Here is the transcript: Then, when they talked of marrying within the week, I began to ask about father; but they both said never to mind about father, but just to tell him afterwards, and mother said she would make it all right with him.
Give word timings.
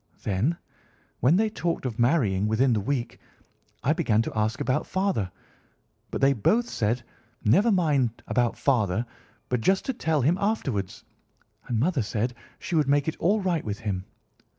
Then, 0.23 0.57
when 1.19 1.35
they 1.35 1.47
talked 1.51 1.85
of 1.85 1.99
marrying 1.99 2.47
within 2.47 2.73
the 2.73 2.79
week, 2.81 3.19
I 3.83 3.93
began 3.93 4.23
to 4.23 4.35
ask 4.35 4.59
about 4.59 4.87
father; 4.87 5.31
but 6.09 6.21
they 6.21 6.33
both 6.33 6.67
said 6.67 7.03
never 7.45 7.67
to 7.67 7.71
mind 7.75 8.23
about 8.27 8.57
father, 8.57 9.05
but 9.47 9.61
just 9.61 9.85
to 9.85 9.93
tell 9.93 10.23
him 10.23 10.39
afterwards, 10.41 11.03
and 11.67 11.79
mother 11.79 12.01
said 12.01 12.33
she 12.57 12.73
would 12.73 12.87
make 12.89 13.07
it 13.07 13.15
all 13.19 13.41
right 13.41 13.63
with 13.63 13.81
him. 13.81 14.05